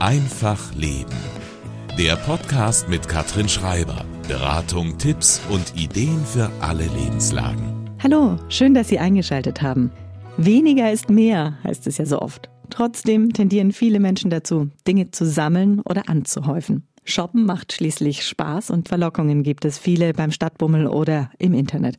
[0.00, 1.12] Einfach Leben.
[1.98, 4.06] Der Podcast mit Katrin Schreiber.
[4.26, 7.90] Beratung, Tipps und Ideen für alle Lebenslagen.
[8.02, 9.92] Hallo, schön, dass Sie eingeschaltet haben.
[10.38, 12.48] Weniger ist mehr, heißt es ja so oft.
[12.70, 16.88] Trotzdem tendieren viele Menschen dazu, Dinge zu sammeln oder anzuhäufen.
[17.04, 21.98] Shoppen macht schließlich Spaß und Verlockungen gibt es viele beim Stadtbummel oder im Internet.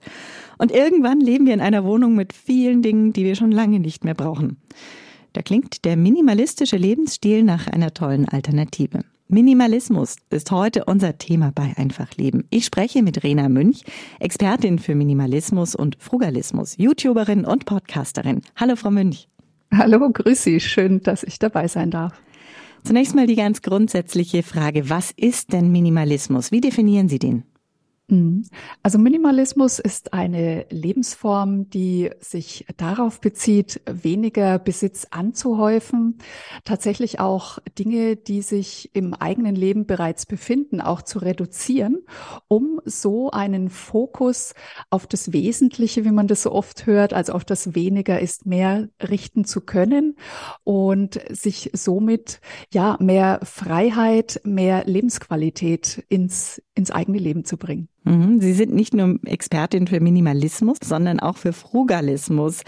[0.58, 4.04] Und irgendwann leben wir in einer Wohnung mit vielen Dingen, die wir schon lange nicht
[4.04, 4.58] mehr brauchen.
[5.34, 9.00] Da klingt der minimalistische Lebensstil nach einer tollen Alternative.
[9.30, 12.44] Minimalismus ist heute unser Thema bei Einfachleben.
[12.50, 13.86] Ich spreche mit Rena Münch,
[14.20, 18.42] Expertin für Minimalismus und Frugalismus, YouTuberin und Podcasterin.
[18.58, 19.30] Hallo, Frau Münch.
[19.74, 20.60] Hallo, grüß Sie.
[20.60, 22.22] Schön, dass ich dabei sein darf.
[22.84, 24.90] Zunächst mal die ganz grundsätzliche Frage.
[24.90, 26.52] Was ist denn Minimalismus?
[26.52, 27.44] Wie definieren Sie den?
[28.12, 28.44] Mhm.
[28.84, 36.18] Also Minimalismus ist eine Lebensform, die sich darauf bezieht, weniger Besitz anzuhäufen,
[36.66, 42.00] tatsächlich auch Dinge, die sich im eigenen Leben bereits befinden, auch zu reduzieren,
[42.50, 44.56] um so einen Fokus
[44.90, 48.90] auf das Wesentliche, wie man das so oft hört, also auf das weniger ist mehr
[49.02, 50.18] richten zu können
[50.66, 52.42] und sich somit
[52.74, 57.88] ja mehr Freiheit, mehr Lebensqualität ins, ins eigene Leben zu bringen.
[58.04, 58.40] Mhm.
[58.42, 62.62] Sie sind nicht nur Expertin für Minimalismus, sondern auch für Frugalismus.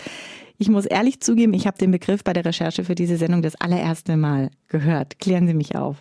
[0.57, 3.55] Ich muss ehrlich zugeben, ich habe den Begriff bei der Recherche für diese Sendung das
[3.55, 5.19] allererste Mal gehört.
[5.19, 5.97] Klären Sie mich auf.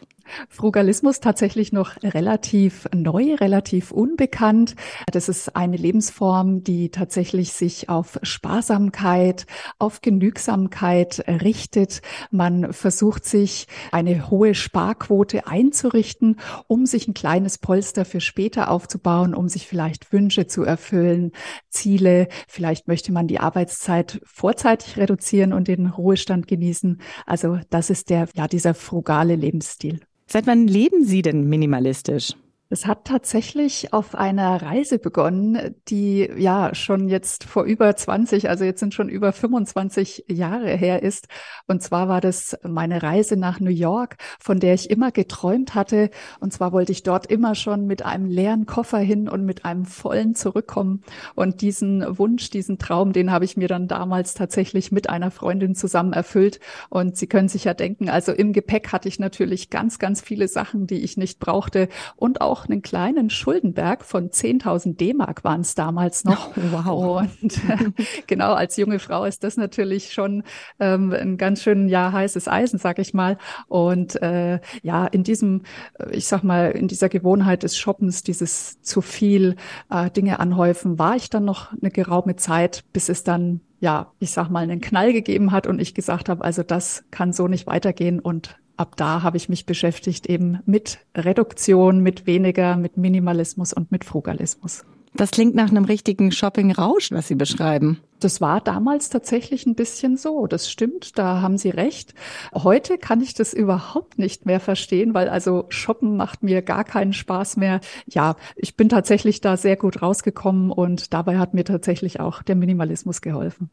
[0.48, 4.75] Frugalismus tatsächlich noch relativ neu, relativ unbekannt.
[5.11, 9.47] Das ist eine Lebensform, die tatsächlich sich auf Sparsamkeit,
[9.79, 12.03] auf Genügsamkeit richtet.
[12.31, 16.36] Man versucht sich eine hohe Sparquote einzurichten,
[16.67, 21.33] um sich ein kleines Polster für später aufzubauen, um sich vielleicht Wünsche zu erfüllen,
[21.69, 22.29] Ziele.
[22.48, 27.01] Vielleicht möchte man die Arbeitszeit vorzeitig reduzieren und den Ruhestand genießen.
[27.27, 30.01] Also das ist der, ja, dieser frugale Lebensstil.
[30.33, 32.33] Seit wann leben Sie denn minimalistisch?
[32.73, 38.64] Es hat tatsächlich auf einer Reise begonnen, die ja schon jetzt vor über 20, also
[38.64, 41.29] jetzt sind schon über 25 Jahre her ist.
[41.67, 46.08] Und zwar war das meine Reise nach New York, von der ich immer geträumt hatte.
[46.41, 49.85] Und zwar wollte ich dort immer schon mit einem leeren Koffer hin und mit einem
[49.85, 51.02] vollen zurückkommen.
[51.35, 55.74] Und diesen Wunsch, diesen Traum, den habe ich mir dann damals tatsächlich mit einer Freundin
[55.74, 56.58] zusammen erfüllt.
[56.89, 60.48] Und Sie können sich ja denken, also im Gepäck hatte ich natürlich ganz, ganz viele
[60.48, 65.62] Sachen, die ich nicht brauchte und auch auch einen kleinen Schuldenberg von 10.000 D-Mark waren
[65.62, 66.52] es damals noch.
[66.62, 67.20] Oh, wow.
[67.23, 70.42] Und äh, genau als junge Frau ist das natürlich schon
[70.78, 73.39] ähm, ein ganz schön ja heißes Eisen, sag ich mal.
[73.68, 75.62] Und äh, ja, in diesem,
[75.98, 79.56] äh, ich sag mal, in dieser Gewohnheit des Shoppens, dieses zu viel
[79.90, 84.30] äh, Dinge anhäufen, war ich dann noch eine geraume Zeit, bis es dann ja, ich
[84.30, 87.67] sag mal, einen Knall gegeben hat und ich gesagt habe, also das kann so nicht
[87.67, 93.73] weitergehen und ab da habe ich mich beschäftigt eben mit Reduktion, mit weniger, mit Minimalismus
[93.73, 94.85] und mit Frugalismus.
[95.15, 98.01] Das klingt nach einem richtigen Shopping-Rausch, was Sie beschreiben.
[98.19, 100.47] Das war damals tatsächlich ein bisschen so.
[100.47, 102.15] Das stimmt, da haben Sie recht.
[102.55, 107.13] Heute kann ich das überhaupt nicht mehr verstehen, weil also Shoppen macht mir gar keinen
[107.13, 107.81] Spaß mehr.
[108.07, 112.57] Ja, ich bin tatsächlich da sehr gut rausgekommen und dabei hat mir tatsächlich auch der
[112.57, 113.71] Minimalismus geholfen.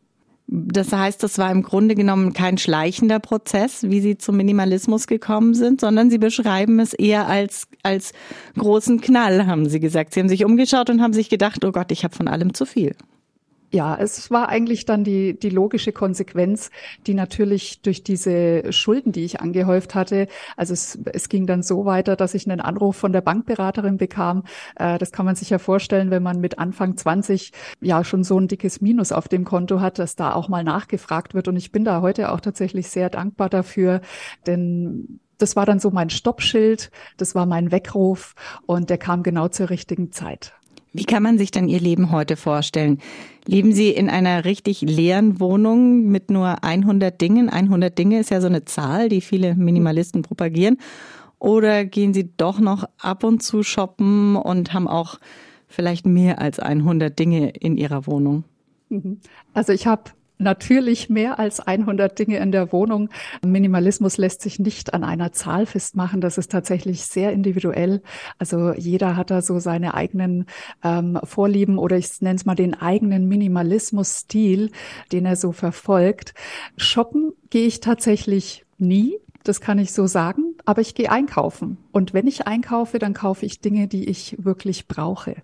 [0.52, 5.54] Das heißt, das war im Grunde genommen kein schleichender Prozess, wie Sie zum Minimalismus gekommen
[5.54, 8.14] sind, sondern Sie beschreiben es eher als, als
[8.58, 10.16] großen Knall, haben Sie gesagt.
[10.16, 12.66] Sie haben sich umgeschaut und haben sich gedacht, oh Gott, ich habe von allem zu
[12.66, 12.96] viel.
[13.72, 16.72] Ja, es war eigentlich dann die, die logische Konsequenz,
[17.06, 21.86] die natürlich durch diese Schulden, die ich angehäuft hatte, also es, es ging dann so
[21.86, 24.44] weiter, dass ich einen Anruf von der Bankberaterin bekam.
[24.76, 28.40] Äh, das kann man sich ja vorstellen, wenn man mit Anfang 20 ja schon so
[28.40, 31.48] ein dickes Minus auf dem Konto hat, dass da auch mal nachgefragt wird.
[31.48, 34.02] Und ich bin da heute auch tatsächlich sehr dankbar dafür,
[34.48, 38.34] denn das war dann so mein Stoppschild, das war mein Weckruf
[38.66, 40.59] und der kam genau zur richtigen Zeit.
[40.92, 43.00] Wie kann man sich denn Ihr Leben heute vorstellen?
[43.46, 47.50] Leben Sie in einer richtig leeren Wohnung mit nur 100 Dingen?
[47.50, 50.78] 100 Dinge ist ja so eine Zahl, die viele Minimalisten propagieren.
[51.38, 55.20] Oder gehen Sie doch noch ab und zu shoppen und haben auch
[55.68, 58.44] vielleicht mehr als 100 Dinge in Ihrer Wohnung?
[58.90, 59.20] Mhm.
[59.54, 63.10] Also ich habe natürlich mehr als 100 Dinge in der Wohnung.
[63.46, 66.22] Minimalismus lässt sich nicht an einer Zahl festmachen.
[66.22, 68.02] Das ist tatsächlich sehr individuell.
[68.40, 70.46] Also jeder hat da so seine eigenen
[70.84, 74.72] ähm, Vorlieben oder ich nenne es mal den eigenen Minimalismus-Stil,
[75.12, 76.34] den er so verfolgt.
[76.78, 79.20] Shoppen gehe ich tatsächlich nie.
[79.44, 81.78] Das kann ich so sagen, aber ich gehe einkaufen.
[81.92, 85.36] Und wenn ich einkaufe, dann kaufe ich Dinge, die ich wirklich brauche.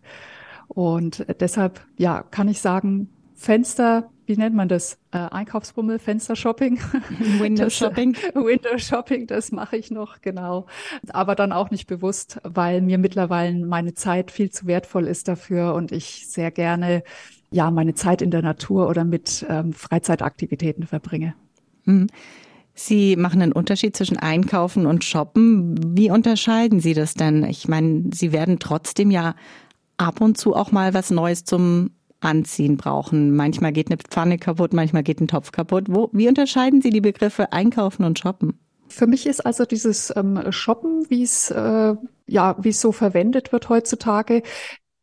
[0.68, 4.98] Und deshalb, ja, kann ich sagen, Fenster wie nennt man das?
[5.12, 6.80] Äh, Einkaufsbummel, Fenstershopping.
[7.40, 8.16] Window Shopping.
[8.34, 10.66] Window Shopping, das mache ich noch, genau.
[11.10, 15.74] Aber dann auch nicht bewusst, weil mir mittlerweile meine Zeit viel zu wertvoll ist dafür
[15.76, 17.04] und ich sehr gerne
[17.52, 21.36] ja meine Zeit in der Natur oder mit ähm, Freizeitaktivitäten verbringe.
[21.86, 22.08] Hm.
[22.78, 25.96] Sie machen einen Unterschied zwischen Einkaufen und Shoppen.
[25.98, 27.46] Wie unterscheiden Sie das denn?
[27.46, 29.36] Ich meine, Sie werden trotzdem ja
[29.96, 33.36] ab und zu auch mal was Neues zum Anziehen brauchen.
[33.36, 35.86] Manchmal geht eine Pfanne kaputt, manchmal geht ein Topf kaputt.
[35.90, 38.60] Wo, wie unterscheiden Sie die Begriffe Einkaufen und Shoppen?
[38.88, 41.96] Für mich ist also dieses ähm, Shoppen, wie es äh,
[42.28, 44.42] ja, wie es so verwendet wird heutzutage,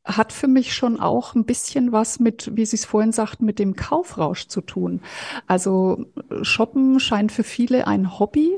[0.04, 3.60] hat für mich schon auch ein bisschen was mit, wie Sie es vorhin sagten, mit
[3.60, 5.00] dem Kaufrausch zu tun.
[5.46, 6.06] Also
[6.42, 8.50] Shoppen scheint für viele ein Hobby.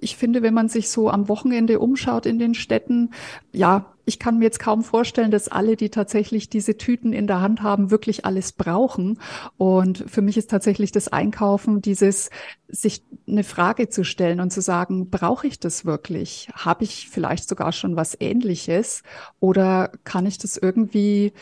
[0.00, 3.10] Ich finde, wenn man sich so am Wochenende umschaut in den Städten,
[3.52, 7.40] ja, ich kann mir jetzt kaum vorstellen, dass alle, die tatsächlich diese Tüten in der
[7.40, 9.18] Hand haben, wirklich alles brauchen.
[9.56, 12.30] Und für mich ist tatsächlich das Einkaufen dieses,
[12.68, 16.48] sich eine Frage zu stellen und zu sagen, brauche ich das wirklich?
[16.54, 19.02] Habe ich vielleicht sogar schon was Ähnliches?
[19.40, 21.32] Oder kann ich das irgendwie,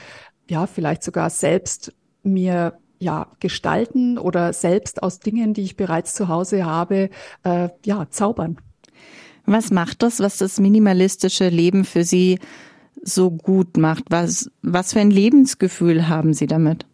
[0.48, 6.28] ja, vielleicht sogar selbst mir ja, gestalten oder selbst aus Dingen, die ich bereits zu
[6.28, 7.08] Hause habe,
[7.44, 8.58] äh, ja, zaubern.
[9.46, 12.38] Was macht das, was das minimalistische Leben für Sie
[13.02, 14.04] so gut macht?
[14.10, 16.86] Was, was für ein Lebensgefühl haben Sie damit?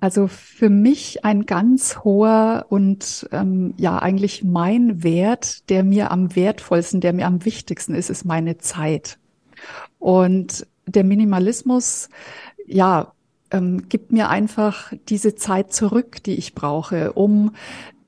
[0.00, 6.36] Also für mich ein ganz hoher und ähm, ja eigentlich mein Wert, der mir am
[6.36, 9.18] wertvollsten, der mir am wichtigsten ist, ist meine Zeit.
[9.98, 12.08] Und der Minimalismus,
[12.64, 13.12] ja,
[13.50, 17.52] ähm, gibt mir einfach diese Zeit zurück, die ich brauche, um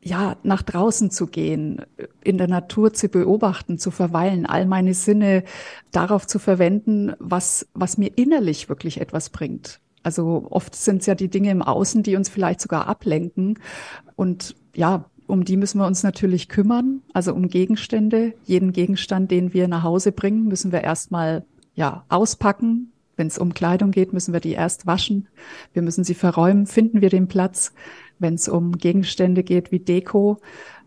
[0.02, 1.82] ja, nach draußen zu gehen,
[2.24, 5.44] in der Natur zu beobachten, zu verweilen, all meine Sinne
[5.92, 9.80] darauf zu verwenden, was, was mir innerlich wirklich etwas bringt.
[10.02, 13.58] Also oft sind es ja die Dinge im Außen, die uns vielleicht sogar ablenken.
[14.16, 17.02] Und ja, um die müssen wir uns natürlich kümmern.
[17.12, 18.32] Also um Gegenstände.
[18.44, 21.44] Jeden Gegenstand, den wir nach Hause bringen, müssen wir erstmal
[21.74, 25.28] ja, auspacken, wenn es um Kleidung geht, müssen wir die erst waschen.
[25.72, 26.66] Wir müssen sie verräumen.
[26.66, 27.72] Finden wir den Platz?
[28.18, 30.38] Wenn es um Gegenstände geht wie Deko,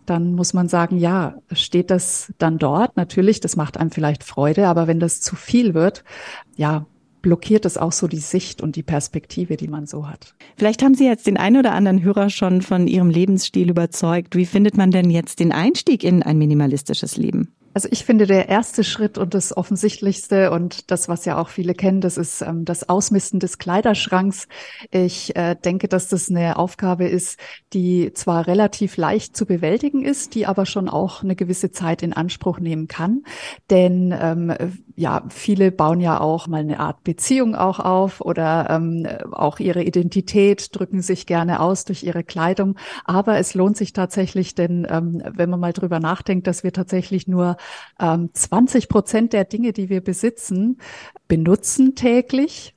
[0.06, 2.98] dann muss man sagen, ja, steht das dann dort?
[2.98, 6.04] Natürlich, das macht einem vielleicht Freude, aber wenn das zu viel wird,
[6.58, 6.86] ja,
[7.22, 10.36] blockiert es auch so die Sicht und die Perspektive, die man so hat.
[10.58, 14.36] Vielleicht haben Sie jetzt den einen oder anderen Hörer schon von Ihrem Lebensstil überzeugt.
[14.36, 17.54] Wie findet man denn jetzt den Einstieg in ein minimalistisches Leben?
[17.74, 21.74] Also ich finde, der erste Schritt und das Offensichtlichste und das, was ja auch viele
[21.74, 24.48] kennen, das ist ähm, das Ausmisten des Kleiderschranks.
[24.92, 27.40] Ich äh, denke, dass das eine Aufgabe ist,
[27.74, 32.14] die zwar relativ leicht zu bewältigen ist, die aber schon auch eine gewisse Zeit in
[32.14, 33.24] Anspruch nehmen kann.
[33.72, 34.54] Denn ähm,
[34.96, 39.84] ja, viele bauen ja auch mal eine Art Beziehung auch auf oder ähm, auch ihre
[39.84, 42.76] Identität drücken sich gerne aus durch ihre Kleidung.
[43.06, 47.28] Aber es lohnt sich tatsächlich, denn ähm, wenn man mal drüber nachdenkt, dass wir tatsächlich
[47.28, 47.58] nur
[48.00, 50.78] ähm, 20 Prozent der Dinge, die wir besitzen,
[51.28, 52.76] benutzen täglich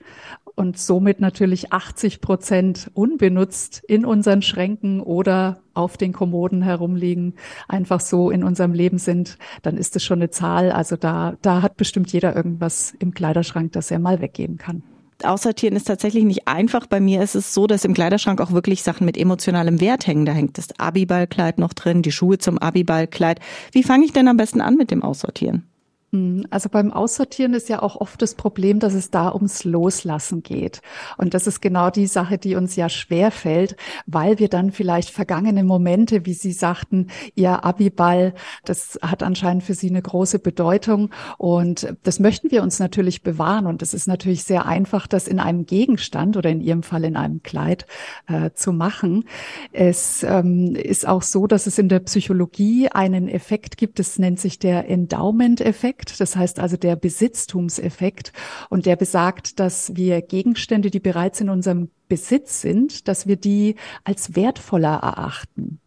[0.56, 7.34] und somit natürlich 80 Prozent unbenutzt in unseren Schränken oder auf den Kommoden herumliegen,
[7.68, 10.72] einfach so in unserem Leben sind, dann ist es schon eine Zahl.
[10.72, 14.82] Also da, da hat bestimmt jeder irgendwas im Kleiderschrank, das er mal weggeben kann.
[15.22, 16.86] Aussortieren ist tatsächlich nicht einfach.
[16.86, 20.26] Bei mir ist es so, dass im Kleiderschrank auch wirklich Sachen mit emotionalem Wert hängen.
[20.26, 23.40] Da hängt das Abiballkleid noch drin, die Schuhe zum Abiballkleid.
[23.72, 25.66] Wie fange ich denn am besten an mit dem Aussortieren?
[26.16, 30.42] Hm, also beim Aussortieren ist ja auch oft das Problem, dass es da ums Loslassen
[30.42, 30.80] geht.
[31.18, 35.10] Und das ist genau die Sache, die uns ja schwer fällt, weil wir dann vielleicht
[35.10, 41.10] vergangene Momente, wie Sie sagten, Ihr Abiball, das hat anscheinend für Sie eine große Bedeutung.
[41.38, 43.66] Und das möchten wir uns natürlich bewahren.
[43.66, 47.16] Und es ist natürlich sehr einfach, das in einem Gegenstand oder in Ihrem Fall in
[47.16, 47.86] einem Kleid
[48.26, 49.24] äh, zu machen.
[49.72, 54.40] Es ähm, ist auch so, dass es in der Psychologie einen Effekt gibt, das nennt
[54.40, 56.05] sich der Endowment-Effekt.
[56.06, 56.20] Effekt.
[56.20, 58.32] Das heißt also der Besitztumseffekt.
[58.70, 63.76] Und der besagt, dass wir Gegenstände, die bereits in unserem Besitz sind, dass wir die
[64.04, 65.80] als wertvoller erachten.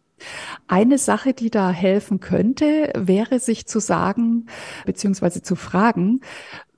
[0.68, 4.46] Eine Sache, die da helfen könnte, wäre sich zu sagen,
[4.84, 6.20] beziehungsweise zu fragen,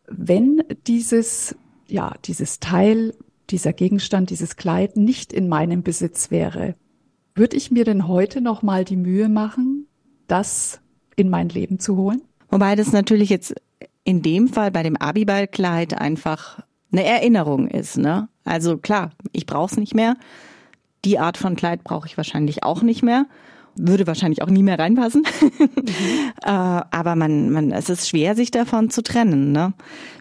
[0.06, 1.56] wenn dieses,
[1.88, 3.14] ja, dieses Teil,
[3.50, 6.76] dieser Gegenstand, dieses Kleid nicht in meinem Besitz wäre,
[7.34, 9.88] würde ich mir denn heute noch mal die Mühe machen,
[10.28, 10.80] das
[11.16, 12.22] in mein Leben zu holen?
[12.52, 13.54] Wobei das natürlich jetzt
[14.04, 16.60] in dem Fall bei dem Abiballkleid einfach
[16.92, 17.96] eine Erinnerung ist.
[17.96, 18.28] Ne?
[18.44, 20.16] Also klar, ich brauche es nicht mehr.
[21.06, 23.24] Die Art von Kleid brauche ich wahrscheinlich auch nicht mehr.
[23.76, 25.24] Würde wahrscheinlich auch nie mehr reinpassen.
[26.44, 29.52] Äh, aber man, man, es ist schwer, sich davon zu trennen.
[29.52, 29.74] Ne?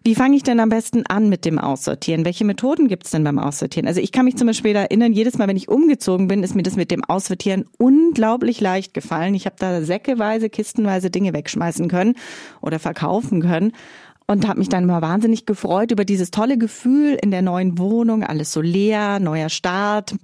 [0.04, 2.26] Wie fange ich denn am besten an mit dem Aussortieren?
[2.26, 3.88] Welche Methoden gibt es denn beim Aussortieren?
[3.88, 6.62] Also ich kann mich zum Beispiel erinnern, jedes Mal, wenn ich umgezogen bin, ist mir
[6.62, 9.34] das mit dem Aussortieren unglaublich leicht gefallen.
[9.34, 12.14] Ich habe da säckeweise, kistenweise Dinge wegschmeißen können
[12.62, 13.72] oder verkaufen können
[14.28, 18.24] und habe mich dann immer wahnsinnig gefreut über dieses tolle Gefühl in der neuen Wohnung,
[18.24, 20.16] alles so leer, neuer Start,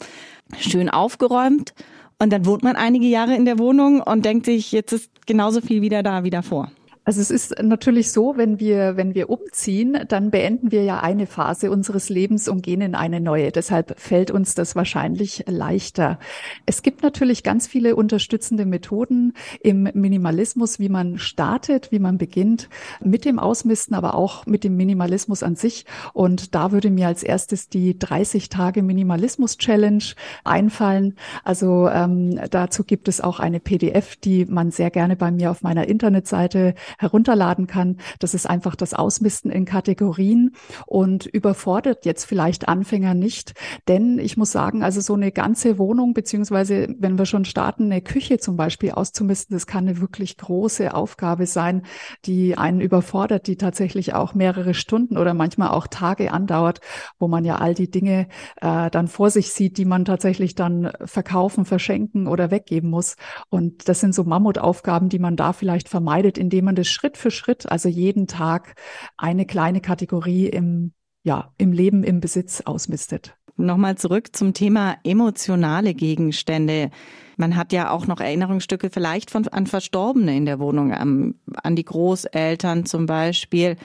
[0.59, 1.73] schön aufgeräumt.
[2.19, 5.61] Und dann wohnt man einige Jahre in der Wohnung und denkt sich, jetzt ist genauso
[5.61, 6.71] viel wieder da wie davor.
[7.07, 11.25] Also es ist natürlich so, wenn wir, wenn wir umziehen, dann beenden wir ja eine
[11.25, 13.53] Phase unseres Lebens und gehen in eine neue.
[13.53, 16.19] Deshalb fällt uns das wahrscheinlich leichter.
[16.65, 22.67] Es gibt natürlich ganz viele unterstützende Methoden im Minimalismus, wie man startet, wie man beginnt
[23.01, 25.85] mit dem Ausmisten, aber auch mit dem Minimalismus an sich.
[26.11, 30.03] Und da würde mir als erstes die 30 Tage Minimalismus Challenge
[30.43, 31.15] einfallen.
[31.45, 35.61] Also ähm, dazu gibt es auch eine PDF, die man sehr gerne bei mir auf
[35.61, 37.97] meiner Internetseite herunterladen kann.
[38.19, 43.53] Das ist einfach das Ausmisten in Kategorien und überfordert jetzt vielleicht Anfänger nicht.
[43.87, 48.01] Denn ich muss sagen, also so eine ganze Wohnung, beziehungsweise wenn wir schon starten, eine
[48.01, 51.83] Küche zum Beispiel auszumisten, das kann eine wirklich große Aufgabe sein,
[52.25, 56.81] die einen überfordert, die tatsächlich auch mehrere Stunden oder manchmal auch Tage andauert,
[57.19, 58.27] wo man ja all die Dinge
[58.61, 63.15] äh, dann vor sich sieht, die man tatsächlich dann verkaufen, verschenken oder weggeben muss.
[63.49, 67.31] Und das sind so Mammutaufgaben, die man da vielleicht vermeidet, indem man das Schritt für
[67.31, 68.75] Schritt, also jeden Tag
[69.17, 73.37] eine kleine Kategorie im, ja, im Leben, im Besitz ausmistet.
[73.57, 76.91] Nochmal zurück zum Thema emotionale Gegenstände.
[77.37, 81.75] Man hat ja auch noch Erinnerungsstücke vielleicht von, an Verstorbene in der Wohnung, an, an
[81.75, 83.75] die Großeltern zum Beispiel.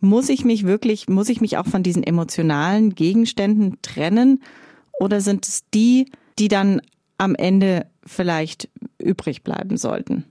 [0.00, 4.42] Muss ich mich wirklich, muss ich mich auch von diesen emotionalen Gegenständen trennen?
[4.98, 6.80] Oder sind es die, die dann
[7.18, 10.24] am Ende vielleicht übrig bleiben sollten?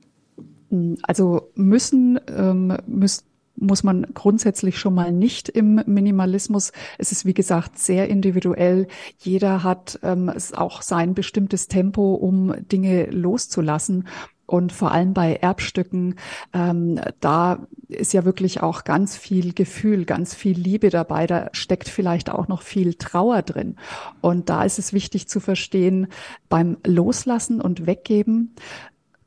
[1.04, 3.24] Also müssen, ähm, müssen
[3.62, 6.72] muss man grundsätzlich schon mal nicht im Minimalismus.
[6.98, 8.88] Es ist, wie gesagt, sehr individuell.
[9.20, 14.08] Jeder hat ähm, auch sein bestimmtes Tempo, um Dinge loszulassen.
[14.48, 16.16] Und vor allem bei Erbstücken,
[16.51, 21.25] ähm, da ist ja wirklich auch ganz viel Gefühl, ganz viel Liebe dabei.
[21.25, 23.78] Da steckt vielleicht auch noch viel Trauer drin.
[24.20, 26.08] Und da ist es wichtig zu verstehen,
[26.50, 28.54] beim Loslassen und Weggeben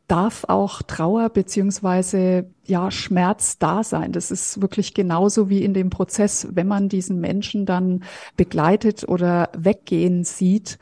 [0.08, 4.12] darf auch Trauer beziehungsweise ja, Schmerz da sein.
[4.12, 8.04] Das ist wirklich genauso wie in dem Prozess, wenn man diesen Menschen dann
[8.36, 10.78] begleitet oder weggehen sieht.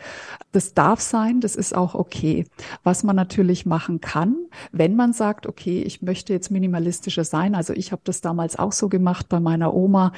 [0.53, 2.47] Das darf sein, das ist auch okay.
[2.85, 4.37] Was man natürlich machen kann,
[4.71, 7.55] wenn man sagt, okay, ich möchte jetzt minimalistischer sein.
[7.55, 10.13] Also ich habe das damals auch so gemacht bei meiner Oma.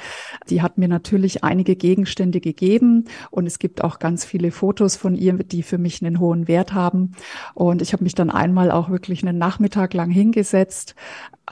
[0.49, 5.15] Die hat mir natürlich einige Gegenstände gegeben und es gibt auch ganz viele Fotos von
[5.15, 7.13] ihr, die für mich einen hohen Wert haben.
[7.53, 10.95] Und ich habe mich dann einmal auch wirklich einen Nachmittag lang hingesetzt,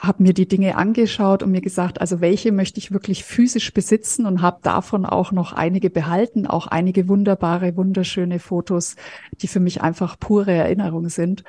[0.03, 4.25] habe mir die Dinge angeschaut und mir gesagt, also welche möchte ich wirklich physisch besitzen
[4.25, 8.97] und habe davon auch noch einige behalten, auch einige wunderbare, wunderschöne Fotos,
[9.41, 11.45] die für mich einfach pure Erinnerung sind.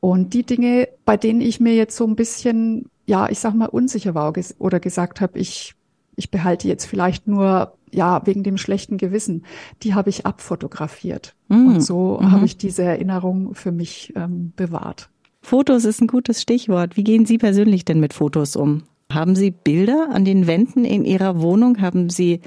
[0.00, 3.66] Und die Dinge, bei denen ich mir jetzt so ein bisschen, ja, ich sag mal,
[3.66, 5.76] unsicher war oder gesagt habe, ich,
[6.16, 9.44] ich behalte jetzt vielleicht nur, ja, wegen dem schlechten Gewissen,
[9.84, 11.36] die habe ich abfotografiert.
[11.48, 11.68] Mm.
[11.68, 12.32] Und so mhm.
[12.32, 15.08] habe ich diese Erinnerung für mich ähm, bewahrt.
[15.42, 16.96] Fotos ist ein gutes Stichwort.
[16.96, 18.84] Wie gehen Sie persönlich denn mit Fotos um?
[19.12, 21.80] Haben Sie Bilder an den Wänden in Ihrer Wohnung?
[21.80, 22.40] Haben Sie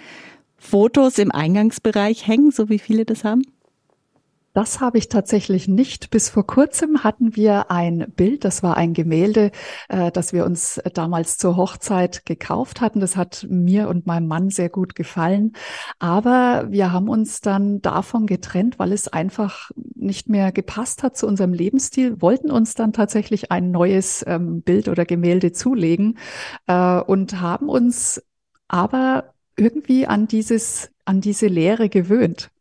[0.57, 3.43] Fotos im Eingangsbereich hängen, so wie viele das haben?
[4.55, 6.11] Das habe ich tatsächlich nicht.
[6.11, 9.51] Bis vor kurzem hatten wir ein Bild, das war ein Gemälde,
[9.89, 13.01] äh, das wir uns damals zur Hochzeit gekauft hatten.
[13.01, 15.51] Das hat mir und meinem Mann sehr gut gefallen.
[15.99, 21.27] Aber wir haben uns dann davon getrennt, weil es einfach nicht mehr gepasst hat zu
[21.27, 26.17] unserem Lebensstil, wollten uns dann tatsächlich ein neues ähm, Bild oder Gemälde zulegen
[26.67, 28.23] äh, und haben uns
[28.69, 32.51] aber irgendwie an dieses, an diese Lehre gewöhnt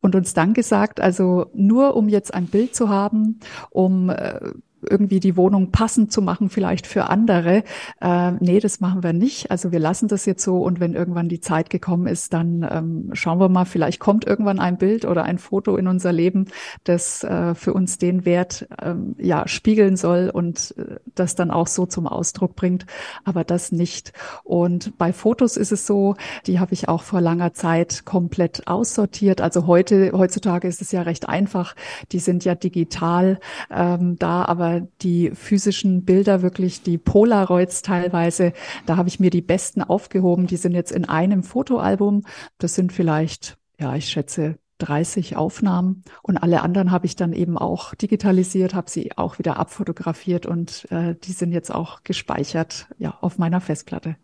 [0.00, 3.40] und uns dann gesagt, also nur um jetzt ein Bild zu haben,
[3.70, 4.40] um äh,
[4.88, 7.64] irgendwie die Wohnung passend zu machen, vielleicht für andere.
[8.00, 9.50] Äh, nee, das machen wir nicht.
[9.50, 13.10] Also wir lassen das jetzt so und wenn irgendwann die Zeit gekommen ist, dann ähm,
[13.12, 16.46] schauen wir mal, vielleicht kommt irgendwann ein Bild oder ein Foto in unser Leben,
[16.84, 21.66] das äh, für uns den Wert ähm, ja spiegeln soll und äh, das dann auch
[21.66, 22.86] so zum Ausdruck bringt,
[23.24, 24.12] aber das nicht.
[24.44, 26.14] Und bei Fotos ist es so,
[26.46, 29.40] die habe ich auch vor langer Zeit komplett aussortiert.
[29.40, 31.74] Also heute, heutzutage ist es ja recht einfach.
[32.12, 34.44] Die sind ja digital ähm, da,
[35.02, 38.52] die physischen Bilder, wirklich die Polaroids teilweise,
[38.86, 40.46] da habe ich mir die besten aufgehoben.
[40.46, 42.24] Die sind jetzt in einem Fotoalbum.
[42.58, 47.56] Das sind vielleicht, ja, ich schätze 30 Aufnahmen und alle anderen habe ich dann eben
[47.58, 53.16] auch digitalisiert, habe sie auch wieder abfotografiert und äh, die sind jetzt auch gespeichert ja
[53.20, 54.16] auf meiner Festplatte.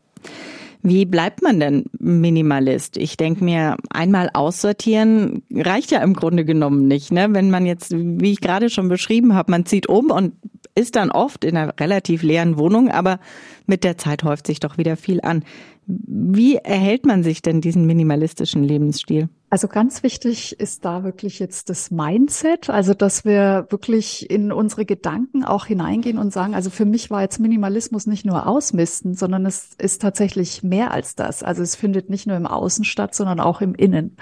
[0.82, 2.96] Wie bleibt man denn Minimalist?
[2.96, 7.12] Ich denke mir, einmal aussortieren reicht ja im Grunde genommen nicht.
[7.12, 7.28] Ne?
[7.30, 10.34] Wenn man jetzt, wie ich gerade schon beschrieben habe, man zieht um und
[10.74, 13.18] ist dann oft in einer relativ leeren Wohnung, aber
[13.66, 15.42] mit der Zeit häuft sich doch wieder viel an.
[15.86, 19.28] Wie erhält man sich denn diesen minimalistischen Lebensstil?
[19.48, 24.84] Also ganz wichtig ist da wirklich jetzt das Mindset, also dass wir wirklich in unsere
[24.84, 29.46] Gedanken auch hineingehen und sagen, also für mich war jetzt Minimalismus nicht nur Ausmisten, sondern
[29.46, 31.44] es ist tatsächlich mehr als das.
[31.44, 34.16] Also es findet nicht nur im Außen statt, sondern auch im Innen.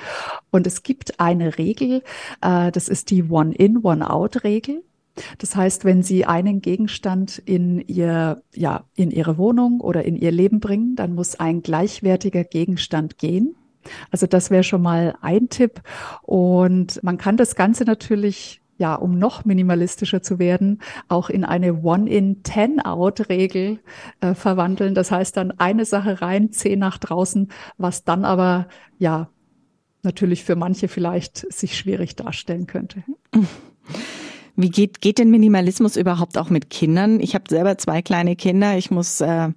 [0.51, 2.03] Und es gibt eine Regel,
[2.43, 4.83] äh, das ist die One-in, One-out-Regel.
[5.39, 10.33] Das heißt, wenn Sie einen Gegenstand in Ihr, ja, in Ihre Wohnung oder in Ihr
[10.33, 13.55] Leben bringen, dann muss ein gleichwertiger Gegenstand gehen.
[14.11, 15.83] Also das wäre schon mal ein Tipp.
[16.23, 21.83] Und man kann das Ganze natürlich ja, um noch minimalistischer zu werden, auch in eine
[21.83, 23.79] One-in-Ten-Out-Regel
[24.21, 24.95] äh, verwandeln.
[24.95, 28.67] Das heißt dann eine Sache rein, zehn nach draußen, was dann aber
[28.99, 29.29] ja
[30.03, 33.05] natürlich für manche vielleicht sich schwierig darstellen könnte.
[34.57, 37.21] Wie geht, geht denn Minimalismus überhaupt auch mit Kindern?
[37.21, 38.77] Ich habe selber zwei kleine Kinder.
[38.77, 39.49] Ich muss äh,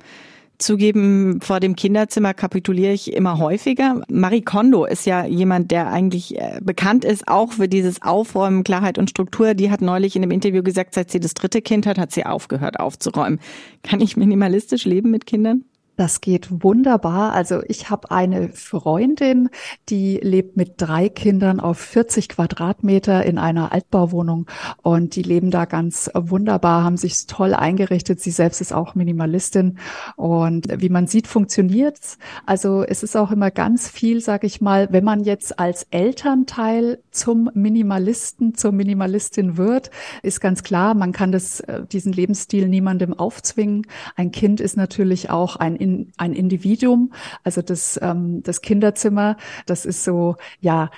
[0.57, 4.01] zugeben, vor dem Kinderzimmer kapituliere ich immer häufiger.
[4.09, 8.97] Marie Kondo ist ja jemand, der eigentlich äh, bekannt ist, auch für dieses Aufräumen, Klarheit
[8.97, 9.53] und Struktur.
[9.53, 12.25] Die hat neulich in einem Interview gesagt, seit sie das dritte Kind hat, hat sie
[12.25, 13.39] aufgehört aufzuräumen.
[13.83, 15.63] Kann ich minimalistisch leben mit Kindern?
[15.97, 17.33] Das geht wunderbar.
[17.33, 19.49] Also ich habe eine Freundin,
[19.89, 24.45] die lebt mit drei Kindern auf 40 Quadratmeter in einer Altbauwohnung
[24.83, 28.21] und die leben da ganz wunderbar, haben sich toll eingerichtet.
[28.21, 29.79] Sie selbst ist auch Minimalistin
[30.15, 32.19] und wie man sieht, funktioniert's.
[32.45, 36.99] Also es ist auch immer ganz viel, sage ich mal, wenn man jetzt als Elternteil
[37.09, 39.89] zum Minimalisten, zur Minimalistin wird,
[40.21, 43.87] ist ganz klar, man kann das, äh, diesen Lebensstil niemandem aufzwingen.
[44.15, 47.13] Ein Kind ist natürlich auch ein in, ein Individuum.
[47.43, 50.89] Also das, ähm, das Kinderzimmer, das ist so, ja,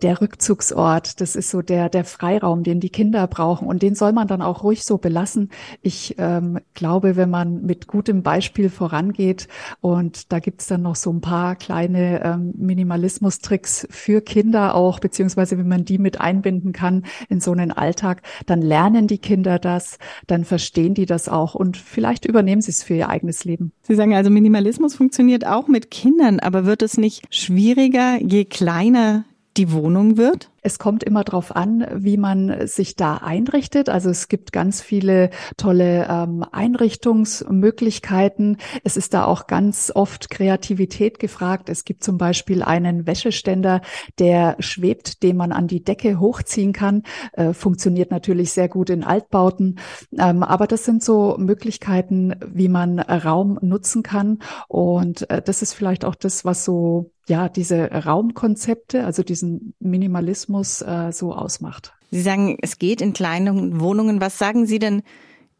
[0.00, 3.68] der Rückzugsort, das ist so der, der Freiraum, den die Kinder brauchen.
[3.68, 5.50] Und den soll man dann auch ruhig so belassen.
[5.82, 9.48] Ich ähm, glaube, wenn man mit gutem Beispiel vorangeht
[9.80, 15.58] und da gibt's dann noch so ein paar kleine ähm, Minimalismus-Tricks für Kinder auch, beziehungsweise
[15.58, 19.98] wenn man die mit einbinden kann in so einen Alltag, dann lernen die Kinder das,
[20.26, 23.72] dann verstehen die das auch und vielleicht übernehmen sie es für ihr eigenes Leben.
[23.82, 29.24] Sie sagen also, Minimalismus funktioniert auch mit Kindern, aber wird es nicht schwieriger, je kleiner
[29.56, 30.50] die Wohnung wird?
[30.66, 33.88] Es kommt immer darauf an, wie man sich da einrichtet.
[33.88, 38.56] Also es gibt ganz viele tolle ähm, Einrichtungsmöglichkeiten.
[38.82, 41.68] Es ist da auch ganz oft Kreativität gefragt.
[41.68, 43.80] Es gibt zum Beispiel einen Wäscheständer,
[44.18, 47.04] der schwebt, den man an die Decke hochziehen kann.
[47.34, 49.78] Äh, funktioniert natürlich sehr gut in Altbauten.
[50.18, 54.40] Ähm, aber das sind so Möglichkeiten, wie man Raum nutzen kann.
[54.66, 60.55] Und äh, das ist vielleicht auch das, was so ja, diese Raumkonzepte, also diesen Minimalismus
[60.62, 61.92] äh, so ausmacht.
[62.10, 64.20] Sie sagen, es geht in kleinen Wohnungen.
[64.20, 65.02] Was sagen Sie denn,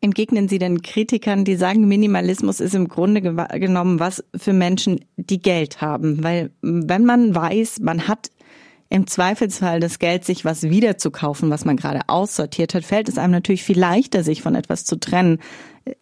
[0.00, 5.40] entgegnen Sie denn Kritikern, die sagen, Minimalismus ist im Grunde genommen was für Menschen, die
[5.40, 6.22] Geld haben?
[6.22, 8.30] Weil wenn man weiß, man hat
[8.88, 13.32] im Zweifelsfall das Geld, sich was wiederzukaufen, was man gerade aussortiert hat, fällt es einem
[13.32, 15.38] natürlich viel leichter, sich von etwas zu trennen.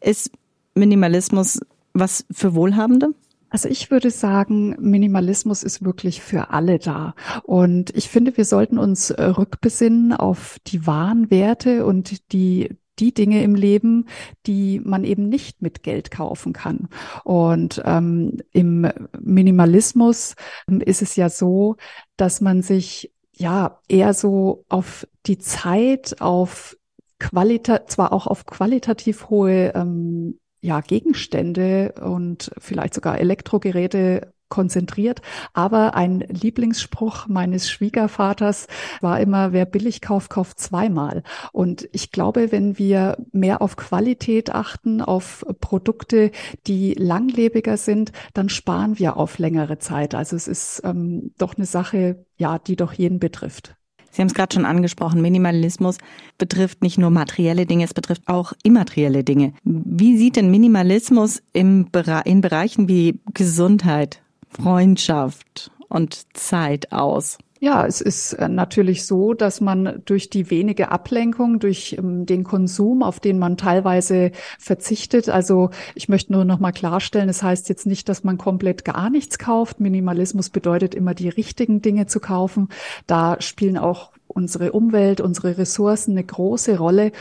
[0.00, 0.30] Ist
[0.74, 1.60] Minimalismus
[1.94, 3.14] was für Wohlhabende?
[3.54, 7.14] Also ich würde sagen, Minimalismus ist wirklich für alle da.
[7.44, 13.14] Und ich finde, wir sollten uns äh, rückbesinnen auf die wahren Werte und die die
[13.14, 14.08] Dinge im Leben,
[14.46, 16.88] die man eben nicht mit Geld kaufen kann.
[17.22, 18.88] Und ähm, im
[19.20, 20.34] Minimalismus
[20.68, 21.76] ähm, ist es ja so,
[22.16, 26.76] dass man sich ja eher so auf die Zeit, auf
[27.20, 35.20] Qualita zwar auch auf qualitativ hohe ähm, ja, Gegenstände und vielleicht sogar Elektrogeräte konzentriert.
[35.52, 38.66] Aber ein Lieblingsspruch meines Schwiegervaters
[39.02, 41.22] war immer, wer billig kauft, kauft zweimal.
[41.52, 46.30] Und ich glaube, wenn wir mehr auf Qualität achten, auf Produkte,
[46.66, 50.14] die langlebiger sind, dann sparen wir auf längere Zeit.
[50.14, 53.76] Also es ist ähm, doch eine Sache, ja, die doch jeden betrifft.
[54.14, 55.98] Sie haben es gerade schon angesprochen, Minimalismus
[56.38, 59.54] betrifft nicht nur materielle Dinge, es betrifft auch immaterielle Dinge.
[59.64, 61.88] Wie sieht denn Minimalismus im
[62.24, 67.38] in Bereichen wie Gesundheit, Freundschaft und Zeit aus?
[67.64, 72.44] Ja, es ist äh, natürlich so, dass man durch die wenige Ablenkung, durch ähm, den
[72.44, 77.42] Konsum, auf den man teilweise verzichtet, also ich möchte nur noch mal klarstellen, es das
[77.44, 79.80] heißt jetzt nicht, dass man komplett gar nichts kauft.
[79.80, 82.68] Minimalismus bedeutet immer die richtigen Dinge zu kaufen.
[83.06, 87.12] Da spielen auch unsere Umwelt, unsere Ressourcen eine große Rolle.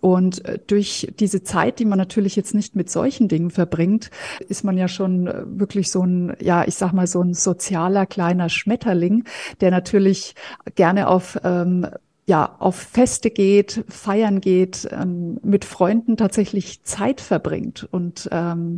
[0.00, 4.10] Und äh, durch diese Zeit, die man natürlich jetzt nicht mit solchen Dingen verbringt,
[4.48, 8.06] ist man ja schon äh, wirklich so ein, ja, ich sag mal, so ein sozialer
[8.06, 9.24] kleiner Schmetterling,
[9.60, 10.34] der natürlich
[10.74, 11.86] gerne auf ähm,
[12.26, 18.76] ja, auf Feste geht, feiern geht, ähm, mit Freunden tatsächlich Zeit verbringt und ähm,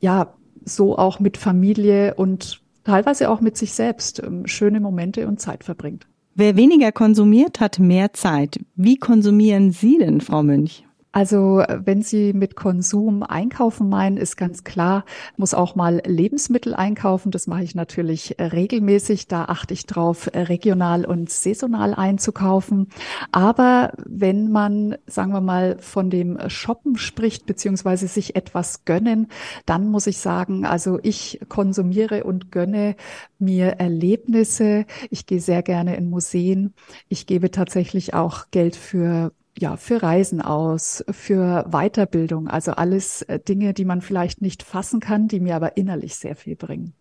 [0.00, 0.32] ja,
[0.64, 5.64] so auch mit Familie und teilweise auch mit sich selbst ähm, schöne Momente und Zeit
[5.64, 6.06] verbringt.
[6.40, 8.60] Wer weniger konsumiert, hat mehr Zeit.
[8.76, 10.84] Wie konsumieren Sie denn, Frau Münch?
[11.18, 15.04] Also wenn Sie mit Konsum einkaufen meinen, ist ganz klar,
[15.36, 17.32] muss auch mal Lebensmittel einkaufen.
[17.32, 19.26] Das mache ich natürlich regelmäßig.
[19.26, 22.86] Da achte ich drauf, regional und saisonal einzukaufen.
[23.32, 29.26] Aber wenn man, sagen wir mal, von dem Shoppen spricht, beziehungsweise sich etwas gönnen,
[29.66, 32.94] dann muss ich sagen, also ich konsumiere und gönne
[33.40, 34.86] mir Erlebnisse.
[35.10, 36.74] Ich gehe sehr gerne in Museen.
[37.08, 43.40] Ich gebe tatsächlich auch Geld für ja, für Reisen aus, für Weiterbildung, also alles äh,
[43.40, 46.94] Dinge, die man vielleicht nicht fassen kann, die mir aber innerlich sehr viel bringen.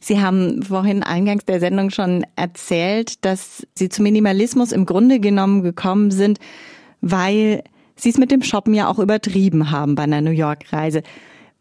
[0.00, 5.62] Sie haben vorhin eingangs der Sendung schon erzählt, dass Sie zum Minimalismus im Grunde genommen
[5.62, 6.38] gekommen sind,
[7.00, 7.62] weil
[7.94, 11.02] Sie es mit dem Shoppen ja auch übertrieben haben bei einer New York-Reise.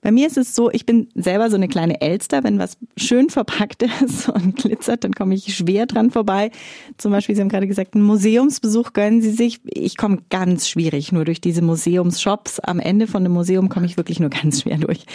[0.05, 2.43] Bei mir ist es so, ich bin selber so eine kleine Elster.
[2.43, 6.51] Wenn was schön verpackt ist und glitzert, dann komme ich schwer dran vorbei.
[6.97, 9.61] Zum Beispiel, Sie haben gerade gesagt, einen Museumsbesuch gönnen Sie sich.
[9.65, 12.59] Ich komme ganz schwierig nur durch diese Museumsshops.
[12.59, 15.07] Am Ende von einem Museum komme ich wirklich nur ganz schwer durch.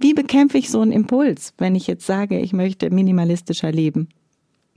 [0.00, 4.08] Wie bekämpfe ich so einen Impuls, wenn ich jetzt sage, ich möchte minimalistischer leben?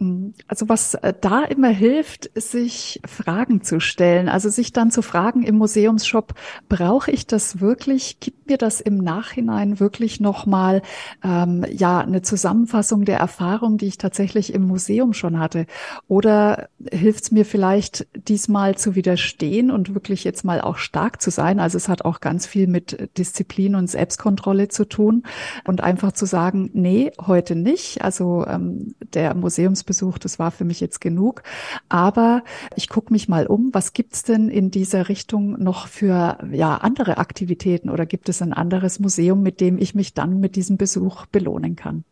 [0.01, 0.33] Mhm.
[0.47, 4.27] Also was äh, da immer hilft, ist sich Fragen zu stellen.
[4.27, 6.33] Also sich dann zu fragen im Museumsshop,
[6.67, 8.19] brauche ich das wirklich?
[8.19, 10.81] Gibt mir das im Nachhinein wirklich nochmal
[11.23, 15.67] ähm, ja eine Zusammenfassung der Erfahrung, die ich tatsächlich im Museum schon hatte?
[16.07, 21.29] Oder hilft es mir vielleicht diesmal zu widerstehen und wirklich jetzt mal auch stark zu
[21.29, 21.59] sein?
[21.59, 25.23] Also es hat auch ganz viel mit Disziplin und Selbstkontrolle zu tun
[25.63, 28.01] und einfach zu sagen, nee, heute nicht.
[28.01, 31.43] Also ähm, der Museumsbesuch Besuch, das war für mich jetzt genug.
[31.89, 32.43] Aber
[32.77, 37.17] ich gucke mich mal um, was gibt's denn in dieser Richtung noch für ja, andere
[37.17, 41.25] Aktivitäten oder gibt es ein anderes Museum, mit dem ich mich dann mit diesem Besuch
[41.25, 42.05] belohnen kann?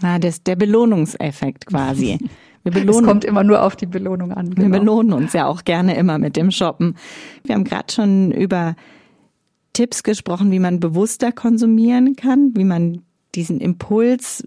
[0.00, 2.18] Ah, das der Belohnungseffekt quasi.
[2.62, 3.00] Wir belohnen.
[3.00, 4.50] Es kommt immer nur auf die Belohnung an.
[4.50, 4.62] Genau.
[4.62, 6.94] Wir belohnen uns ja auch gerne immer mit dem Shoppen.
[7.44, 8.76] Wir haben gerade schon über
[9.72, 13.02] Tipps gesprochen, wie man bewusster konsumieren kann, wie man
[13.34, 14.46] diesen Impuls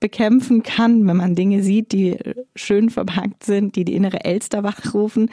[0.00, 2.16] bekämpfen kann, wenn man Dinge sieht, die
[2.56, 5.30] schön verpackt sind, die die innere Elster wachrufen.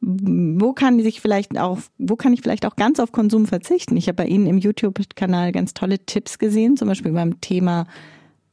[0.00, 3.96] Wo kann sich vielleicht auch, wo kann ich vielleicht auch ganz auf Konsum verzichten?
[3.96, 7.86] Ich habe bei Ihnen im YouTube-Kanal ganz tolle Tipps gesehen, zum Beispiel beim Thema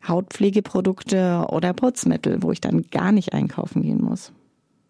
[0.08, 4.32] Hautpflegeprodukte oder Putzmittel, wo ich dann gar nicht einkaufen gehen muss.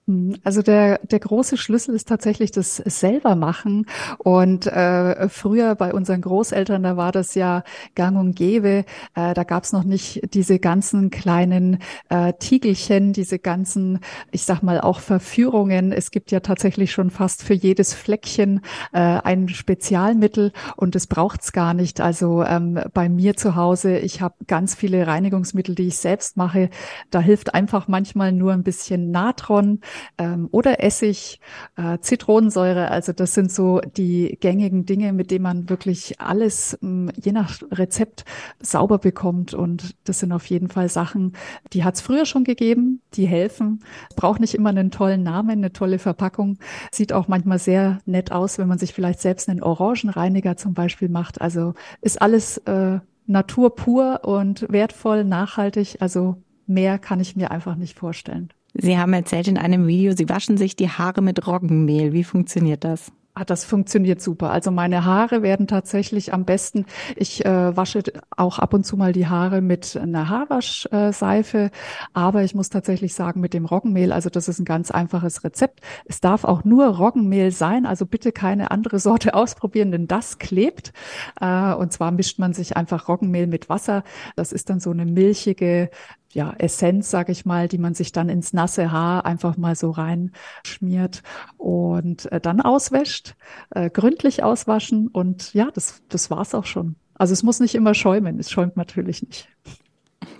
[0.07, 3.85] Hm, also der, der große Schlüssel ist tatsächlich das selber machen.
[4.17, 7.63] Und äh, früher bei unseren Großeltern, da war das ja
[7.95, 8.85] gang und gäbe.
[9.15, 13.99] Äh, da gab's noch nicht diese ganzen kleinen äh, Tiegelchen, diese ganzen,
[14.31, 15.93] ich sag mal, auch Verführungen.
[15.93, 18.61] Es gibt ja tatsächlich schon fast für jedes Fleckchen
[18.91, 22.01] äh, ein Spezialmittel und das braucht's gar nicht.
[22.01, 26.69] Also ähm, bei mir zu Hause, ich habe ganz viele Reinigungsmittel, die ich selbst mache.
[27.09, 29.79] Da hilft einfach manchmal nur ein bisschen Natron
[30.17, 31.39] ähm, oder Essig,
[31.75, 32.91] äh, Zitronensäure.
[32.91, 37.61] Also das sind so die gängigen Dinge, mit denen man wirklich alles ähm, je nach
[37.71, 38.25] Rezept
[38.61, 39.53] sauber bekommt.
[39.53, 41.33] Und das sind auf jeden Fall Sachen,
[41.73, 43.83] die hat es früher schon gegeben, die helfen.
[44.15, 46.57] Braucht nicht immer einen tollen Namen, eine tolle Verpackung.
[46.91, 51.09] Sieht auch manchmal sehr nett aus, wenn man sich vielleicht selbst einen Orangenreiniger zum Beispiel
[51.09, 51.41] macht.
[51.41, 55.97] Also ist alles äh, Natur pur und wertvoll, nachhaltig.
[55.99, 58.49] Also mehr kann ich mir einfach nicht vorstellen.
[58.73, 62.13] Sie haben erzählt in einem Video, Sie waschen sich die Haare mit Roggenmehl.
[62.13, 63.11] Wie funktioniert das?
[63.35, 64.51] Ah, das funktioniert super.
[64.51, 66.85] Also meine Haare werden tatsächlich am besten.
[67.15, 68.03] Ich äh, wasche
[68.37, 71.71] auch ab und zu mal die Haare mit einer Haarwaschseife,
[72.13, 74.11] aber ich muss tatsächlich sagen mit dem Roggenmehl.
[74.11, 75.79] Also das ist ein ganz einfaches Rezept.
[76.05, 77.87] Es darf auch nur Roggenmehl sein.
[77.87, 80.93] Also bitte keine andere Sorte ausprobieren, denn das klebt.
[81.41, 84.03] Äh, und zwar mischt man sich einfach Roggenmehl mit Wasser.
[84.35, 85.89] Das ist dann so eine milchige
[86.33, 89.91] ja, Essenz, sage ich mal, die man sich dann ins nasse Haar einfach mal so
[89.91, 91.23] reinschmiert
[91.57, 93.35] und äh, dann auswäscht,
[93.71, 96.95] äh, gründlich auswaschen und ja, das, das war's auch schon.
[97.15, 99.47] Also es muss nicht immer schäumen, es schäumt natürlich nicht.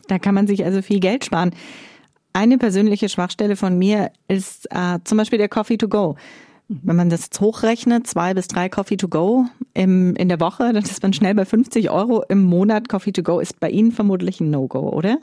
[0.07, 1.51] Da kann man sich also viel Geld sparen.
[2.33, 6.15] Eine persönliche Schwachstelle von mir ist äh, zum Beispiel der Coffee to go.
[6.67, 10.83] Wenn man das hochrechnet, zwei bis drei Coffee to go im, in der Woche, dann
[10.83, 12.89] ist man schnell bei 50 Euro im Monat.
[12.89, 15.19] Coffee to go ist bei Ihnen vermutlich ein No-Go, oder?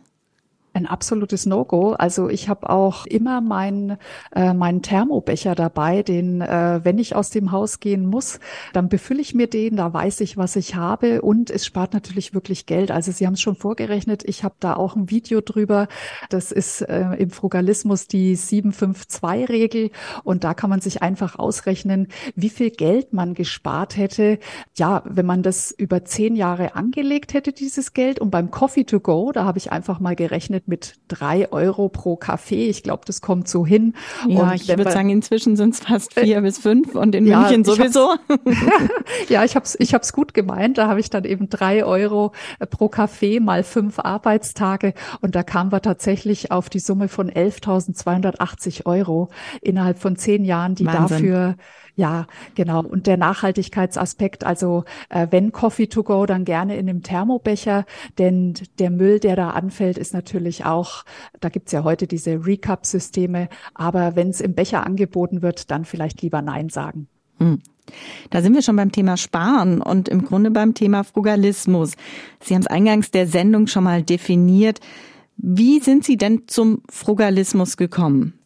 [0.72, 1.92] Ein absolutes No-Go.
[1.92, 3.98] Also ich habe auch immer meinen
[4.35, 8.40] äh, meinen Thermobecher dabei, den, äh, wenn ich aus dem Haus gehen muss,
[8.72, 12.35] dann befülle ich mir den, da weiß ich, was ich habe und es spart natürlich
[12.35, 12.90] wirklich Geld.
[12.90, 15.88] Also Sie haben es schon vorgerechnet, ich habe da auch ein Video drüber.
[16.28, 19.90] Das ist äh, im Frugalismus die 752-Regel
[20.24, 24.38] und da kann man sich einfach ausrechnen, wie viel Geld man gespart hätte,
[24.76, 28.20] ja, wenn man das über zehn Jahre angelegt hätte, dieses Geld.
[28.20, 31.88] Und beim Coffee to go, da habe ich einfach mal gerechnet, gerechnet mit drei Euro
[31.88, 32.68] pro Kaffee.
[32.68, 33.94] Ich glaube, das kommt so hin.
[34.29, 37.27] Ja, und ich würde sagen, inzwischen sind es fast vier äh, bis fünf und in
[37.27, 38.14] ja, München sowieso.
[39.29, 40.79] ja, ich habe es ich hab's gut gemeint.
[40.79, 45.42] Da habe ich dann eben drei Euro äh, pro Kaffee mal fünf Arbeitstage und da
[45.42, 49.29] kamen wir tatsächlich auf die Summe von 11.280 Euro
[49.61, 51.09] innerhalb von zehn Jahren, die Wahnsinn.
[51.09, 51.57] dafür
[52.01, 52.83] ja, genau.
[52.83, 57.85] Und der Nachhaltigkeitsaspekt, also äh, wenn Coffee to go, dann gerne in einem Thermobecher,
[58.17, 61.05] denn der Müll, der da anfällt, ist natürlich auch,
[61.41, 66.23] da gibt's ja heute diese Recap-Systeme, aber wenn es im Becher angeboten wird, dann vielleicht
[66.23, 67.07] lieber Nein sagen.
[67.37, 67.59] Hm.
[68.31, 71.93] Da sind wir schon beim Thema Sparen und im Grunde beim Thema Frugalismus.
[72.41, 74.81] Sie haben es eingangs der Sendung schon mal definiert.
[75.37, 78.39] Wie sind Sie denn zum Frugalismus gekommen?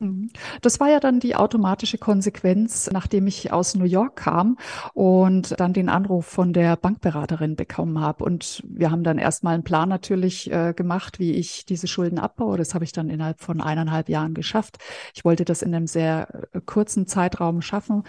[0.00, 0.30] Mhm.
[0.62, 4.56] Das war ja dann die automatische Konsequenz, nachdem ich aus New York kam
[4.94, 8.24] und dann den Anruf von der Bankberaterin bekommen habe.
[8.24, 12.56] Und wir haben dann erstmal einen Plan natürlich äh, gemacht, wie ich diese Schulden abbaue.
[12.56, 14.78] Das habe ich dann innerhalb von eineinhalb Jahren geschafft.
[15.14, 18.04] Ich wollte das in einem sehr äh, kurzen Zeitraum schaffen.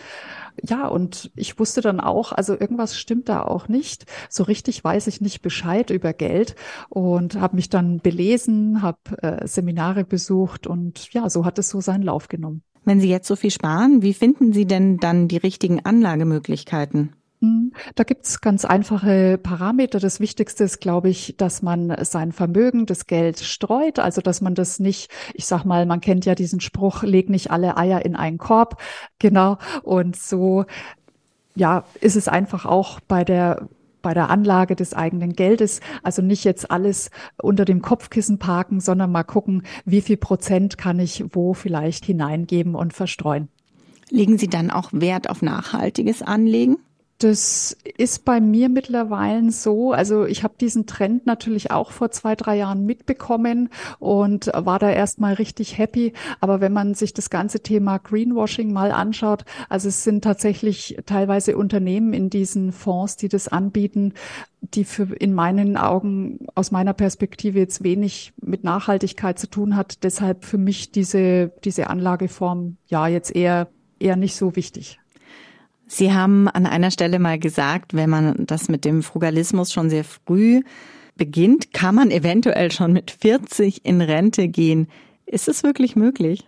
[0.62, 4.06] Ja, und ich wusste dann auch, also irgendwas stimmt da auch nicht.
[4.30, 6.56] So richtig weiß ich nicht Bescheid über Geld
[6.90, 11.82] und habe mich dann belesen, habe äh, Seminare besucht und ja, so hat es so
[11.82, 12.64] seinen Lauf genommen.
[12.84, 17.14] Wenn Sie jetzt so viel sparen, wie finden Sie denn dann die richtigen Anlagemöglichkeiten?
[17.42, 20.00] Hm, da gibt's ganz einfache Parameter.
[20.00, 23.98] Das Wichtigste ist, glaube ich, dass man sein Vermögen, das Geld streut.
[23.98, 27.50] Also, dass man das nicht, ich sag mal, man kennt ja diesen Spruch, leg nicht
[27.50, 28.80] alle Eier in einen Korb.
[29.18, 29.58] Genau.
[29.82, 30.66] Und so,
[31.56, 33.68] ja, ist es einfach auch bei der
[34.04, 35.80] bei der Anlage des eigenen Geldes.
[36.02, 41.00] Also nicht jetzt alles unter dem Kopfkissen parken, sondern mal gucken, wie viel Prozent kann
[41.00, 43.50] ich wo vielleicht hineingeben und verstreuen.
[44.10, 46.78] Legen Sie dann auch Wert auf nachhaltiges Anlegen?
[47.22, 49.92] Das ist bei mir mittlerweile so.
[49.92, 54.90] Also ich habe diesen Trend natürlich auch vor zwei, drei Jahren mitbekommen und war da
[54.90, 56.14] erstmal richtig happy.
[56.40, 61.58] Aber wenn man sich das ganze Thema Greenwashing mal anschaut, also es sind tatsächlich teilweise
[61.58, 64.16] Unternehmen in diesen Fonds, die das anbieten,
[64.62, 70.04] die für in meinen Augen aus meiner Perspektive jetzt wenig mit Nachhaltigkeit zu tun hat.
[70.04, 73.68] Deshalb für mich diese, diese Anlageform ja jetzt eher,
[74.00, 75.01] eher nicht so wichtig.
[75.94, 80.06] Sie haben an einer Stelle mal gesagt, wenn man das mit dem Frugalismus schon sehr
[80.06, 80.62] früh
[81.18, 84.88] beginnt, kann man eventuell schon mit 40 in Rente gehen.
[85.26, 86.46] Ist es wirklich möglich?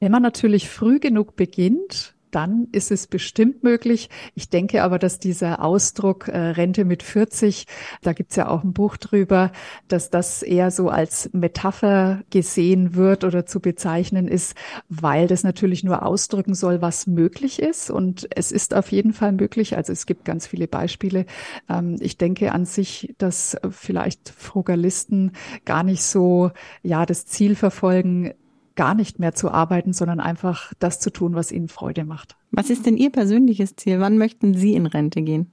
[0.00, 4.10] Wenn man natürlich früh genug beginnt, dann ist es bestimmt möglich.
[4.34, 7.66] Ich denke aber, dass dieser Ausdruck äh, Rente mit 40,
[8.02, 9.52] da gibt's ja auch ein Buch drüber,
[9.86, 14.56] dass das eher so als Metapher gesehen wird oder zu bezeichnen ist,
[14.88, 17.90] weil das natürlich nur ausdrücken soll, was möglich ist.
[17.90, 19.76] Und es ist auf jeden Fall möglich.
[19.76, 21.26] Also es gibt ganz viele Beispiele.
[21.68, 25.32] Ähm, ich denke an sich, dass vielleicht Frugalisten
[25.64, 26.50] gar nicht so,
[26.82, 28.34] ja, das Ziel verfolgen,
[28.76, 32.36] gar nicht mehr zu arbeiten, sondern einfach das zu tun, was ihnen Freude macht.
[32.50, 34.00] Was ist denn Ihr persönliches Ziel?
[34.00, 35.50] Wann möchten Sie in Rente gehen?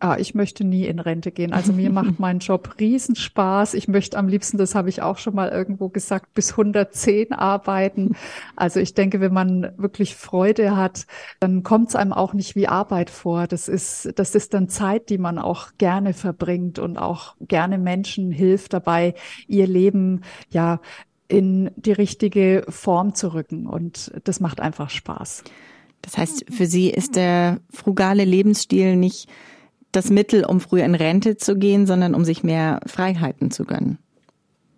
[0.00, 1.54] Ah, ich möchte nie in Rente gehen.
[1.54, 3.72] Also mir macht mein Job Riesenspaß.
[3.72, 8.14] Ich möchte am liebsten, das habe ich auch schon mal irgendwo gesagt, bis 110 arbeiten.
[8.56, 11.06] Also ich denke, wenn man wirklich Freude hat,
[11.40, 13.46] dann kommt es einem auch nicht wie Arbeit vor.
[13.46, 18.30] Das ist, das ist dann Zeit, die man auch gerne verbringt und auch gerne Menschen
[18.30, 19.14] hilft dabei,
[19.48, 20.80] ihr Leben ja
[21.28, 23.66] in die richtige Form zu rücken.
[23.66, 25.44] Und das macht einfach Spaß.
[26.02, 29.28] Das heißt, für Sie ist der frugale Lebensstil nicht
[29.90, 33.98] das Mittel, um früher in Rente zu gehen, sondern um sich mehr Freiheiten zu gönnen.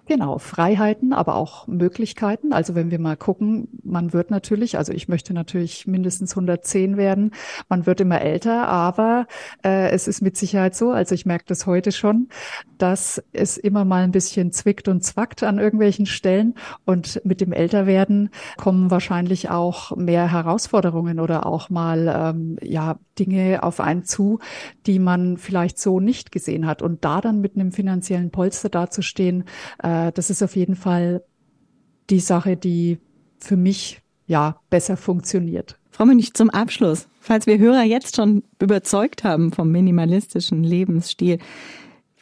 [0.08, 2.52] Genau, Freiheiten, aber auch Möglichkeiten.
[2.52, 7.32] Also wenn wir mal gucken, man wird natürlich, also ich möchte natürlich mindestens 110 werden,
[7.68, 9.26] man wird immer älter, aber
[9.64, 12.28] äh, es ist mit Sicherheit so, also ich merke das heute schon,
[12.78, 16.54] dass es immer mal ein bisschen zwickt und zwackt an irgendwelchen Stellen.
[16.84, 23.62] Und mit dem Älterwerden kommen wahrscheinlich auch mehr Herausforderungen oder auch mal ähm, ja Dinge
[23.62, 24.38] auf einen zu,
[24.86, 26.82] die man vielleicht so nicht gesehen hat.
[26.82, 29.44] Und da dann mit einem finanziellen Polster dazustehen,
[29.82, 31.22] äh, äh, das ist auf jeden Fall
[32.10, 32.98] die Sache, die
[33.38, 35.78] für mich ja besser funktioniert.
[35.90, 41.38] Frau Münch, zum Abschluss, falls wir Hörer jetzt schon überzeugt haben vom minimalistischen Lebensstil,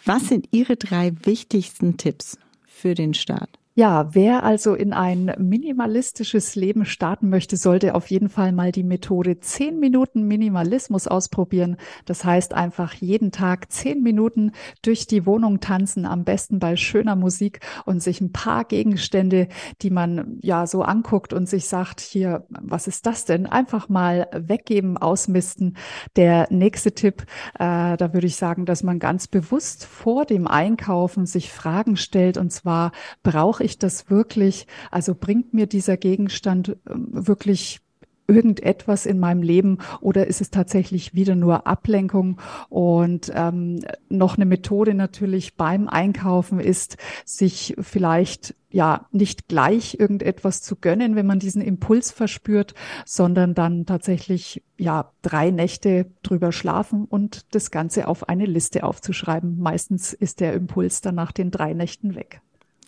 [0.04, 3.58] was sind Ihre drei wichtigsten Tipps für den Start?
[3.76, 8.84] Ja, wer also in ein minimalistisches Leben starten möchte, sollte auf jeden Fall mal die
[8.84, 11.76] Methode 10 Minuten Minimalismus ausprobieren.
[12.04, 17.16] Das heißt einfach jeden Tag 10 Minuten durch die Wohnung tanzen, am besten bei schöner
[17.16, 19.48] Musik und sich ein paar Gegenstände,
[19.82, 23.46] die man ja so anguckt und sich sagt, hier, was ist das denn?
[23.46, 25.76] Einfach mal weggeben, ausmisten.
[26.14, 27.22] Der nächste Tipp,
[27.58, 32.38] äh, da würde ich sagen, dass man ganz bewusst vor dem Einkaufen sich Fragen stellt
[32.38, 32.92] und zwar
[33.24, 34.66] brauche ich das wirklich?
[34.90, 37.80] Also bringt mir dieser Gegenstand ähm, wirklich
[38.26, 42.40] irgendetwas in meinem Leben oder ist es tatsächlich wieder nur Ablenkung?
[42.68, 50.62] Und ähm, noch eine Methode natürlich beim Einkaufen ist, sich vielleicht ja nicht gleich irgendetwas
[50.62, 52.74] zu gönnen, wenn man diesen Impuls verspürt,
[53.04, 59.58] sondern dann tatsächlich ja drei Nächte drüber schlafen und das Ganze auf eine Liste aufzuschreiben.
[59.58, 62.40] Meistens ist der Impuls dann nach den drei Nächten weg.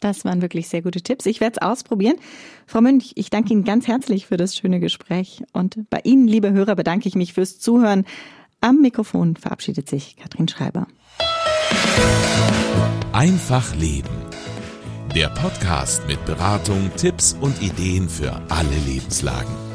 [0.07, 1.27] Das waren wirklich sehr gute Tipps.
[1.27, 2.17] Ich werde es ausprobieren.
[2.67, 5.43] Frau Münch, ich danke Ihnen ganz herzlich für das schöne Gespräch.
[5.53, 8.05] Und bei Ihnen, liebe Hörer, bedanke ich mich fürs Zuhören.
[8.61, 10.87] Am Mikrofon verabschiedet sich Katrin Schreiber.
[13.13, 14.09] Einfach Leben.
[15.17, 19.66] Der Podcast mit Beratung, Tipps und Ideen für alle Lebenslagen.